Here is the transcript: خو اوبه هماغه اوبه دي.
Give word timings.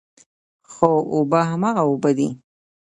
خو 0.71 0.91
اوبه 1.13 1.39
هماغه 1.51 1.81
اوبه 1.89 2.11
دي. 2.17 2.29